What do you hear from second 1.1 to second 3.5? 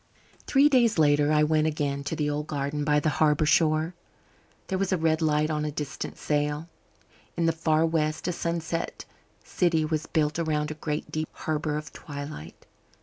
I went again to the old garden by the harbour